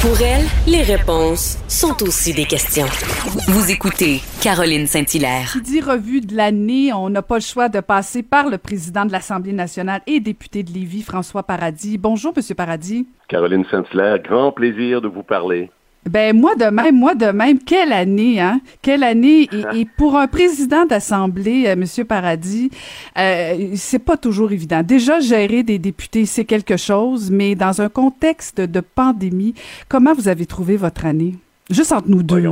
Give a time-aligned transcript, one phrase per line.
[0.00, 2.86] Pour elle, les réponses sont aussi des questions.
[3.48, 5.50] Vous écoutez Caroline Saint-Hilaire.
[5.50, 9.04] Qui dit revue de l'année, on n'a pas le choix de passer par le président
[9.04, 11.98] de l'Assemblée nationale et député de Lévis, François Paradis.
[11.98, 13.08] Bonjour, Monsieur Paradis.
[13.26, 15.68] Caroline Saint-Hilaire, grand plaisir de vous parler.
[16.06, 17.58] Ben moi de même, moi de même.
[17.58, 18.60] Quelle année, hein?
[18.82, 22.70] Quelle année et, pour un président d'assemblée, euh, Monsieur Paradis,
[23.18, 24.82] euh, c'est pas toujours évident.
[24.82, 29.54] Déjà gérer des députés, c'est quelque chose, mais dans un contexte de pandémie,
[29.88, 31.34] comment vous avez trouvé votre année?
[31.70, 32.50] Juste entre nous deux là.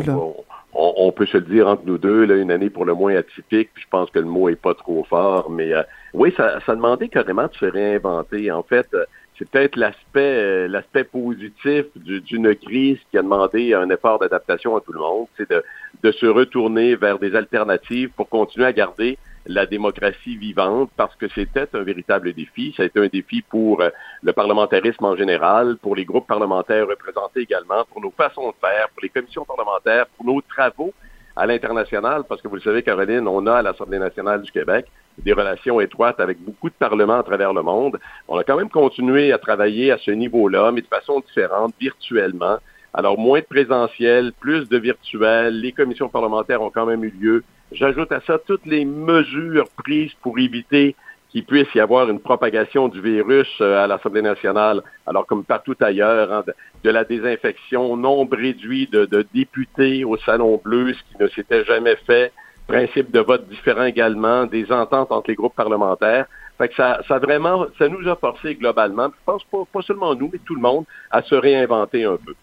[0.79, 3.71] On, peut se le dire entre nous deux, là, une année pour le moins atypique.
[3.77, 5.83] je pense que le mot est pas trop fort, mais euh,
[6.13, 8.53] oui, ça, ça demandait carrément de se réinventer.
[8.53, 9.07] En fait, euh,
[9.39, 14.93] c'est peut-être l'aspect euh, positif d'une crise qui a demandé un effort d'adaptation à tout
[14.93, 15.63] le monde, c'est de,
[16.03, 19.19] de se retourner vers des alternatives pour continuer à garder
[19.49, 22.75] la démocratie vivante parce que c'était un véritable défi.
[22.77, 23.91] Ça a été un défi pour euh,
[24.23, 28.89] le parlementarisme en général, pour les groupes parlementaires représentés également, pour nos façons de faire,
[28.89, 30.93] pour les commissions parlementaires, pour nos travaux
[31.37, 34.87] à l'international, parce que vous le savez, Caroline, on a à l'Assemblée nationale du Québec
[35.19, 37.99] des relations étroites avec beaucoup de parlements à travers le monde.
[38.29, 42.59] On a quand même continué à travailler à ce niveau-là, mais de façon différente, virtuellement.
[42.93, 45.61] Alors, moins de présentiel, plus de virtuel.
[45.61, 47.45] Les commissions parlementaires ont quand même eu lieu.
[47.73, 50.95] J'ajoute à ça toutes les mesures prises pour éviter
[51.29, 55.75] qu'il puisse y avoir une propagation du virus euh, à l'Assemblée nationale, alors comme partout
[55.81, 56.45] ailleurs, hein,
[56.85, 61.65] de, la désinfection, nombre réduit de, de députés au Salon Bleu, ce qui ne s'était
[61.65, 62.33] jamais fait,
[62.67, 66.27] principe de vote différent également, des ententes entre les groupes parlementaires.
[66.59, 70.15] Fait que ça, ça vraiment, ça nous a forcé globalement, je pense pas, pas seulement
[70.15, 72.35] nous, mais tout le monde, à se réinventer un peu.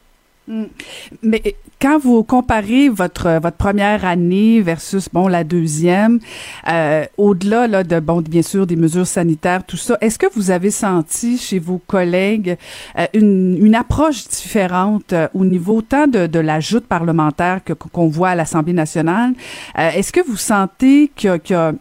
[0.46, 0.64] Mm.
[1.22, 6.20] Mais quand vous comparez votre votre première année versus bon la deuxième,
[6.68, 10.52] euh, au-delà là de bon bien sûr des mesures sanitaires tout ça, est-ce que vous
[10.52, 12.58] avez senti chez vos collègues
[13.00, 17.72] euh, une, une approche différente euh, au niveau tant de, de la joute parlementaire que
[17.72, 19.34] qu'on voit à l'Assemblée nationale?
[19.78, 21.74] Est-ce que vous sentez qu'il y, a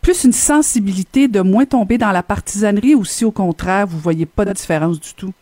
[0.00, 4.26] plus une sensibilité de moins tomber dans la partisanerie ou si au contraire vous voyez
[4.26, 5.32] pas de différence du tout?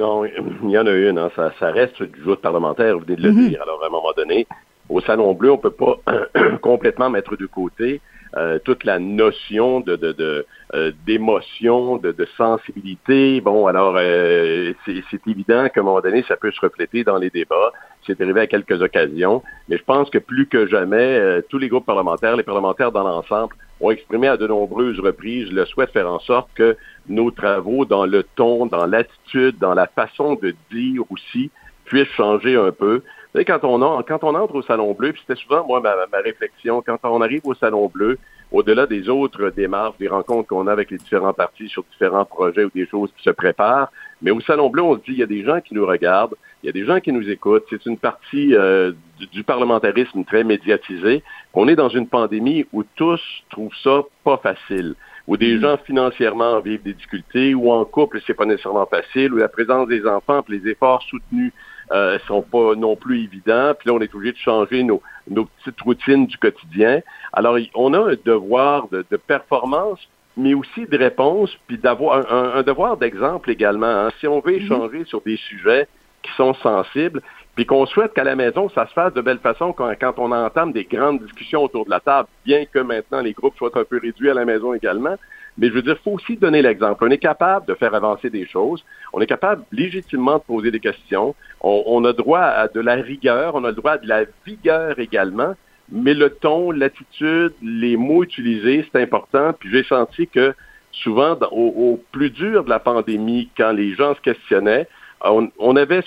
[0.00, 1.18] Non, il y en a une.
[1.18, 1.30] Hein.
[1.36, 3.48] Ça, ça, reste du jour parlementaire, vous venez de le mhm.
[3.50, 3.62] dire.
[3.62, 4.46] Alors, à un moment donné,
[4.88, 5.98] au Salon Bleu, on peut pas
[6.62, 8.00] complètement mettre de côté
[8.36, 13.40] euh, toute la notion de, de, de euh, d'émotion, de, de, sensibilité.
[13.40, 17.28] Bon, alors euh, c'est, évident qu'à un moment donné, ça peut se refléter dans les
[17.28, 17.72] débats.
[18.06, 21.84] C'est arrivé à quelques occasions, mais je pense que plus que jamais, tous les groupes
[21.84, 26.10] parlementaires, les parlementaires dans l'ensemble, ont exprimé à de nombreuses reprises le souhait de faire
[26.10, 26.76] en sorte que
[27.10, 31.50] nos travaux, dans le ton, dans l'attitude, dans la façon de dire aussi,
[31.84, 32.96] puissent changer un peu.
[32.96, 35.94] Vous savez, quand on, quand on entre au Salon Bleu, puis c'était souvent, moi, ma,
[36.10, 38.18] ma, réflexion, quand on arrive au Salon Bleu,
[38.52, 42.64] au-delà des autres démarches, des rencontres qu'on a avec les différents partis sur différents projets
[42.64, 45.22] ou des choses qui se préparent, mais au Salon Bleu, on se dit, il y
[45.22, 47.64] a des gens qui nous regardent, il y a des gens qui nous écoutent.
[47.70, 48.92] C'est une partie euh,
[49.32, 51.22] du, parlementarisme très médiatisé.
[51.54, 53.20] On est dans une pandémie où tous
[53.50, 54.94] trouvent ça pas facile,
[55.30, 55.60] où des mm.
[55.60, 59.86] gens financièrement vivent des difficultés, ou en couple c'est pas nécessairement facile, où la présence
[59.86, 61.52] des enfants, puis les efforts soutenus
[61.92, 63.72] euh, sont pas non plus évidents.
[63.78, 67.00] Puis là, on est obligé de changer nos, nos petites routines du quotidien.
[67.32, 70.00] Alors, on a un devoir de, de performance
[70.36, 73.86] mais aussi de réponse, puis d'avoir un, devoir d'exemple également.
[73.86, 74.10] Hein.
[74.20, 74.64] Si on veut mm-hmm.
[74.64, 75.86] échanger sur des sujets
[76.22, 77.20] qui sont sensibles,
[77.60, 80.32] puis qu'on souhaite qu'à la maison, ça se fasse de belle façon quand, quand, on
[80.32, 83.84] entame des grandes discussions autour de la table, bien que maintenant les groupes soient un
[83.84, 85.16] peu réduits à la maison également.
[85.58, 87.04] Mais je veux dire, il faut aussi donner l'exemple.
[87.04, 88.82] On est capable de faire avancer des choses.
[89.12, 91.34] On est capable légitimement de poser des questions.
[91.60, 93.54] On, a droit à de la rigueur.
[93.54, 95.52] On a le droit à de la vigueur également.
[95.92, 99.52] Mais le ton, l'attitude, les mots utilisés, c'est important.
[99.52, 100.54] Puis j'ai senti que
[100.92, 104.88] souvent, au, au, plus dur de la pandémie, quand les gens se questionnaient,
[105.22, 106.02] on, avait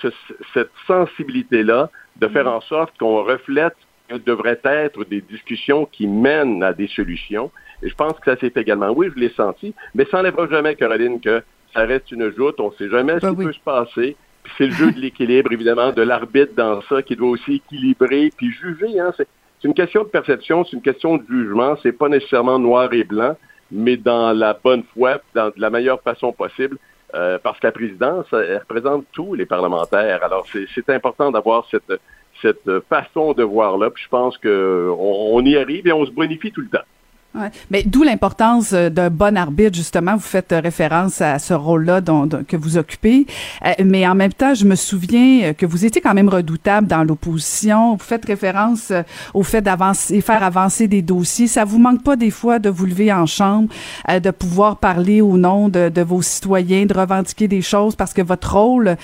[0.53, 3.75] cette sensibilité-là de faire en sorte qu'on reflète
[4.09, 7.51] que devrait être des discussions qui mènent à des solutions.
[7.81, 8.90] Et je pense que ça s'est fait également.
[8.90, 11.44] Oui, je l'ai senti, mais ça n'enlèvera jamais, Caroline, que
[11.74, 12.59] ça reste une joute.
[12.59, 14.16] On ne sait jamais ce ben qui peut se passer.
[14.57, 18.51] C'est le jeu de l'équilibre, évidemment, de l'arbitre dans ça qui doit aussi équilibrer puis
[18.51, 19.00] juger.
[19.00, 19.13] Hein.
[19.18, 19.27] C'est
[19.68, 21.77] une question de perception, c'est une question de jugement.
[21.81, 23.38] C'est pas nécessairement noir et blanc,
[23.71, 26.77] mais dans la bonne foi, dans la meilleure façon possible.
[27.15, 30.24] Euh, parce que la présidence, elle représente tous les parlementaires.
[30.24, 31.94] Alors, c'est important d'avoir cette,
[32.42, 33.92] cette façon de voir là.
[33.92, 34.50] Puis je pense qu'on
[34.98, 36.86] on y arrive et on se bonifie tout le temps.
[37.71, 40.15] Mais d'où l'importance euh, d'un bon arbitre, justement.
[40.15, 42.01] Vous faites euh, référence à ce rôle-là
[42.47, 43.25] que vous occupez.
[43.65, 47.03] Euh, mais en même temps, je me souviens que vous étiez quand même redoutable dans
[47.03, 47.95] l'opposition.
[47.95, 48.91] Vous faites référence
[49.33, 51.47] au fait d'avancer, faire avancer des dossiers.
[51.47, 53.69] Ça vous manque pas des fois de vous lever en chambre,
[54.09, 58.21] de pouvoir parler au nom de, de, vos citoyens, de revendiquer des choses parce que
[58.21, 58.95] votre rôle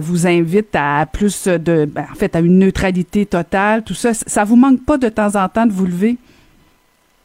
[0.00, 3.82] vous invite à plus de, ben, en fait, à une neutralité totale.
[3.84, 6.18] Tout ça, ça vous manque pas de temps en temps de vous lever?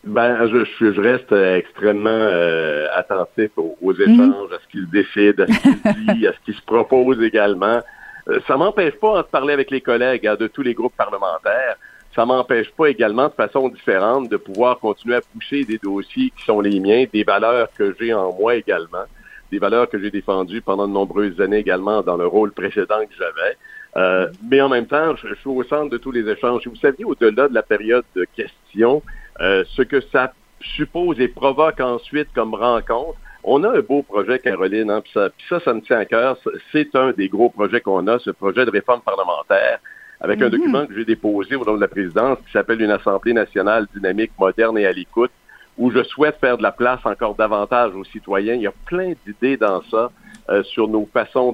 [0.03, 4.01] Ben, je, je, reste extrêmement euh, attentif aux, mhm.
[4.01, 7.79] échanges, à ce qu'ils décident, à ce qu'ils disent, à ce qu'ils se proposent également.
[8.27, 11.77] Euh, ça m'empêche pas de parler avec les collègues hein, de tous les groupes parlementaires.
[12.13, 16.43] Ça m'empêche pas également de façon différente de pouvoir continuer à pousser des dossiers qui
[16.45, 19.05] sont les miens, des valeurs que j'ai en moi également,
[19.51, 23.15] des valeurs que j'ai défendues pendant de nombreuses années également dans le rôle précédent que
[23.17, 23.57] j'avais.
[23.95, 26.67] Euh, mais en même temps, je, je, suis au centre de tous les échanges.
[26.67, 29.01] Vous saviez, au-delà de la période de questions,
[29.41, 30.33] euh, ce que ça
[30.75, 33.17] suppose et provoque ensuite comme rencontre.
[33.43, 36.37] On a un beau projet, Caroline, hein, puis ça, ça, ça me tient à cœur.
[36.71, 39.79] C'est un des gros projets qu'on a, ce projet de réforme parlementaire,
[40.21, 40.51] avec un mhm.
[40.51, 44.31] document que j'ai déposé au nom de la présidence qui s'appelle une Assemblée nationale dynamique,
[44.39, 45.31] moderne et à l'écoute,
[45.77, 48.53] où je souhaite faire de la place encore davantage aux citoyens.
[48.53, 50.11] Il y a plein d'idées dans ça
[50.49, 51.53] euh, sur nos façons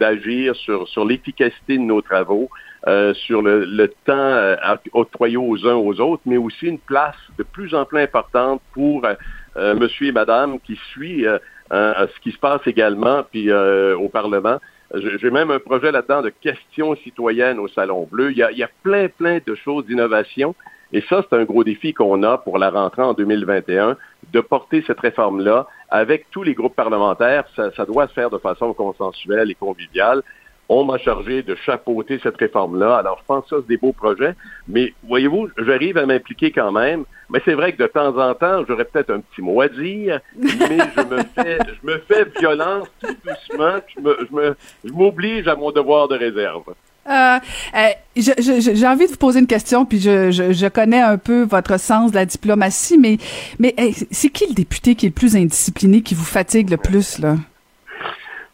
[0.00, 2.50] d'agir, de, sur, sur l'efficacité de nos travaux.
[2.88, 4.56] Euh, sur le, le temps euh,
[4.92, 9.06] octroyé aux uns aux autres, mais aussi une place de plus en plus importante pour
[9.06, 11.24] euh, monsieur et madame qui suit
[11.70, 14.58] ce qui se passe également puis au Parlement.
[14.94, 18.32] J'ai même un projet là-dedans de questions citoyennes au Salon Bleu.
[18.32, 20.54] Il y a, il y a plein, plein de choses d'innovation.
[20.92, 23.96] Et ça, c'est un gros défi qu'on a pour la rentrée en 2021,
[24.30, 27.44] de porter cette réforme-là avec tous les groupes parlementaires.
[27.56, 30.22] Ça, ça doit se faire de façon consensuelle et conviviale
[30.72, 32.96] on m'a chargé de chapeauter cette réforme-là.
[32.96, 34.34] Alors, je pense que ça, c'est des beaux projets.
[34.68, 37.04] Mais voyez-vous, j'arrive à m'impliquer quand même.
[37.30, 40.20] Mais c'est vrai que de temps en temps, j'aurais peut-être un petit mot à dire,
[40.36, 43.78] mais je me fais, je me fais violence tout doucement.
[43.94, 46.64] Je me, je m'oblige à mon devoir de réserve.
[47.08, 47.38] Euh,
[47.74, 51.80] euh j'ai envie de vous poser une question, puis je, je, connais un peu votre
[51.80, 53.16] sens de la diplomatie, mais,
[53.58, 53.74] mais
[54.10, 57.36] c'est qui le député qui est le plus indiscipliné, qui vous fatigue le plus, là?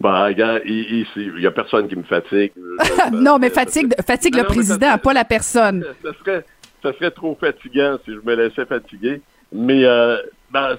[0.01, 1.05] Bah, il
[1.39, 2.53] y a personne qui me fatigue.
[3.13, 5.85] non, mais fatigue, fatigue le président, pas la personne.
[6.03, 6.45] Ça serait,
[6.83, 9.21] ça serait trop fatigant si je me laissais fatiguer.
[9.53, 10.19] Mais euh,
[10.53, 10.77] ben,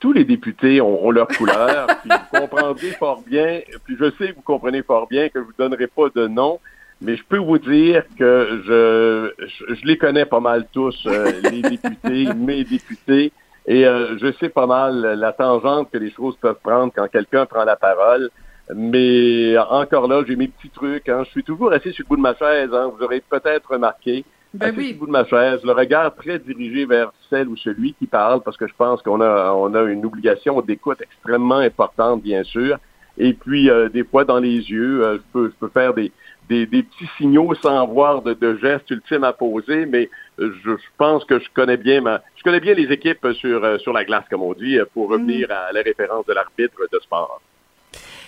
[0.00, 1.86] tous les députés ont, leur couleur.
[2.02, 5.44] puis vous comprendrez fort bien, puis je sais que vous comprenez fort bien que je
[5.44, 6.60] vous donnerai pas de nom,
[7.00, 11.62] mais je peux vous dire que je, je, les connais pas mal tous, euh, les
[11.78, 13.32] députés, mes députés.
[13.66, 17.46] Et euh, je sais pas mal la tangente que les choses peuvent prendre quand quelqu'un
[17.46, 18.30] prend la parole.
[18.74, 21.08] Mais encore là, j'ai mes petits trucs.
[21.08, 21.22] Hein.
[21.24, 22.70] Je suis toujours assis sur le bout de ma chaise.
[22.72, 22.92] Hein.
[22.94, 24.24] Vous aurez peut-être remarqué.
[24.54, 27.56] Ben assis sur le bout de ma chaise, le regard très dirigé vers celle ou
[27.56, 31.58] celui qui parle, parce que je pense qu'on a, on a une obligation d'écoute extrêmement
[31.58, 32.78] importante, bien sûr.
[33.18, 36.12] Et puis, euh, des fois, dans les yeux, euh, je, peux, je peux faire des,
[36.48, 40.08] des, petits signaux sans voir de, de gestes ultimes à poser, mais
[40.38, 43.78] je, je, pense que je connais bien ma, je connais bien les équipes sur, euh,
[43.78, 45.52] sur la glace, comme on dit, pour revenir mm.
[45.52, 47.40] à la référence de l'arbitre de sport.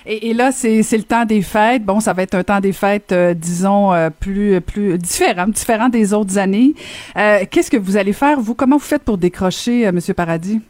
[0.06, 1.84] Et, et, là, c'est le temps des fêtes.
[1.84, 5.88] Bon, ça va être un temps des fêtes, euh, disons, euh, plus plus différent, différent
[5.90, 6.74] des autres années.
[7.14, 8.54] Qu'est-ce que vous allez faire, vous?
[8.54, 10.62] Comment vous faites pour décrocher, Monsieur Paradis?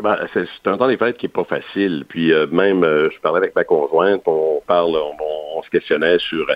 [0.00, 2.04] Ben, c'est un temps des fêtes qui est pas facile.
[2.08, 6.46] Puis même, je parlais avec ma conjointe, on parle, on, on, se questionnait sur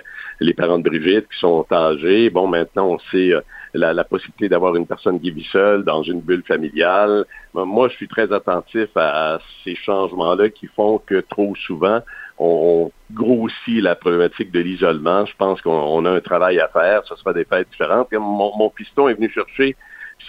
[0.40, 2.30] les parents de Brigitte qui sont âgés.
[2.30, 3.34] Bon, maintenant, on sait
[3.76, 7.24] la, possibilité d'avoir une personne qui vit seule dans une bulle familiale.
[7.54, 12.00] Moi, je suis très attentif à, ces changements-là qui font que trop souvent,
[12.38, 15.24] on, grossit la problématique de l'isolement.
[15.26, 17.02] Je pense qu'on a un travail à faire.
[17.05, 18.08] Ce sera des fêtes différentes.
[18.12, 19.76] Mon, piston est venu chercher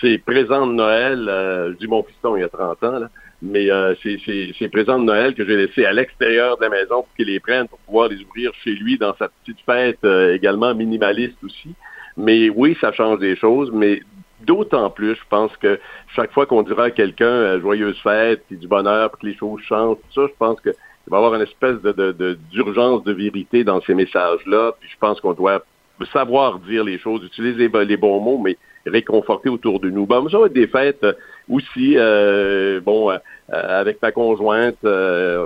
[0.01, 1.27] ses présents de Noël.
[1.29, 3.07] Euh, je dis mon piston il y a 30 ans,
[3.41, 7.09] mais euh, c'est présents de Noël que j'ai laissés à l'extérieur de la maison pour
[7.15, 10.73] qu'il les prenne pour pouvoir les ouvrir chez lui dans sa petite fête euh, également
[10.73, 11.73] minimaliste aussi.
[12.15, 14.01] Mais oui, ça change des choses, mais
[14.41, 15.79] d'autant plus, je pense que
[16.15, 19.37] chaque fois qu'on dira à quelqu'un euh, joyeuse fête, puis du bonheur, puis que les
[19.37, 20.73] choses changent, tout ça, je pense qu'il
[21.07, 24.71] va y avoir une espèce de d'urgence de, vérité dans ces messages-là.
[24.79, 25.63] Puis je pense qu'on doit
[26.11, 28.57] savoir dire les choses, utiliser les, bons mots, mais
[28.89, 30.05] réconforter autour de nous.
[30.05, 31.13] Bon, ça va être des fêtes euh,
[31.49, 33.11] aussi, euh, bon,
[33.49, 34.83] avec ma conjointe,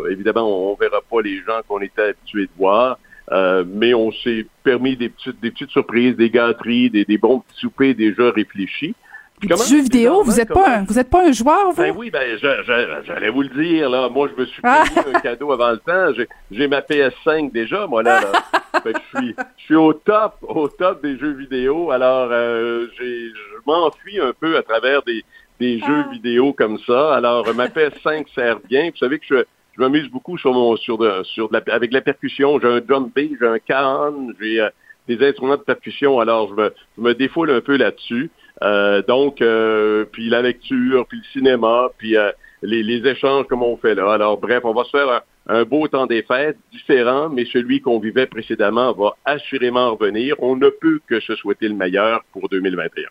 [0.09, 2.97] évidemment, on, on verra pas les gens qu'on était habitués de voir.
[3.31, 7.39] Euh, mais on s'est permis des petites, des petites surprises, des gâteries, des, des bons
[7.39, 8.93] petits soupers déjà réfléchis.
[9.39, 11.81] Puis jeux vidéo, vous n'êtes pas un, vous êtes pas un joueur, vous?
[11.81, 14.07] Ben oui, ben j'allais vous le dire là.
[14.09, 14.83] Moi, je me suis ah!
[14.93, 16.23] payé un cadeau avant le temps.
[16.51, 18.21] J'ai ma PS5 déjà, moi là.
[18.85, 21.91] je suis, je suis au top, au top des jeux vidéo.
[21.91, 23.31] Alors, euh, je
[23.65, 25.23] m'enfuis un peu à travers des,
[25.61, 26.09] des jeux ah.
[26.11, 27.13] vidéo comme ça.
[27.13, 28.89] Alors, ma PS5 sert bien.
[28.89, 31.93] Vous savez que je, je m'amuse beaucoup sur mon sur de, sur de la, avec
[31.93, 32.59] la percussion.
[32.59, 34.69] J'ai un drum beat, j'ai un can, j'ai euh,
[35.07, 36.19] des instruments de percussion.
[36.19, 38.31] Alors, je me, je me défoule un peu là-dessus.
[38.63, 42.15] Euh, donc, euh, puis la lecture, puis le cinéma, puis
[42.63, 44.11] les, les, échanges comme on fait là.
[44.11, 45.21] Alors, bref, on va se faire un,
[45.65, 50.35] beau temps des fêtes, différent, mais celui qu'on vivait précédemment va assurément revenir.
[50.39, 53.03] On ne peut que se souhaiter le meilleur pour 2021.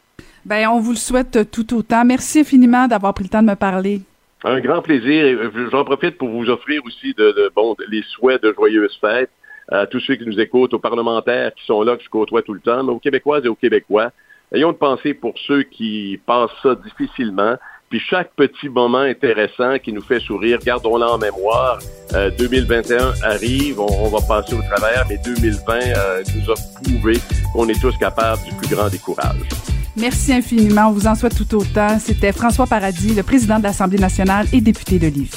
[0.44, 2.04] Ben, on vous le souhaite tout autant.
[2.04, 4.00] Merci infiniment d'avoir pris le temps de me parler.
[4.42, 5.50] Un grand plaisir.
[5.70, 9.30] J'en profite pour vous offrir aussi de, bon les souhaits de joyeuses fêtes
[9.70, 12.54] à tous ceux qui nous écoutent, aux parlementaires qui sont là, que je côtoie tout
[12.54, 14.10] le temps, mais aux Québécoises et aux Québécois.
[14.52, 17.56] Ayons de penser pour ceux qui passent ça difficilement.
[17.90, 21.80] Puis chaque petit moment intéressant qui nous fait sourire, gardons-le en mémoire.
[22.38, 27.18] 2021 euh, arrive, on, va passer au travers, mais 2020 euh, nous a prouvé
[27.52, 29.00] qu'on est tous capables du plus grand des.
[29.96, 30.88] Merci infiniment.
[30.88, 31.98] On vous en souhaite tout autant.
[31.98, 35.36] C'était François Paradis, le président de l'Assemblée nationale et député de Livre.